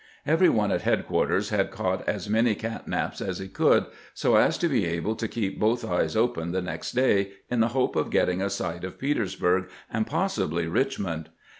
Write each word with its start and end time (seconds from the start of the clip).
Every 0.25 0.49
one 0.49 0.71
at 0.71 0.81
headquarters 0.81 1.51
had 1.51 1.69
caught 1.69 2.09
as 2.09 2.27
many 2.27 2.55
cat 2.55 2.87
naps 2.87 3.21
as 3.21 3.37
he 3.37 3.47
could, 3.47 3.85
so 4.15 4.35
as 4.35 4.57
to 4.57 4.67
be 4.67 4.83
able 4.87 5.15
to 5.15 5.27
keep 5.27 5.59
both 5.59 5.85
eyes 5.85 6.15
open 6.15 6.53
the 6.53 6.59
next 6.63 6.93
day, 6.93 7.33
in 7.51 7.59
the 7.59 7.67
hope 7.77 7.95
of 7.95 8.09
getting 8.09 8.41
a 8.41 8.49
sight 8.49 8.83
of 8.83 8.97
Peters 8.97 9.35
bui'g, 9.35 9.69
and 9.93 10.07
possibly 10.07 10.65
Richmond. 10.65 11.29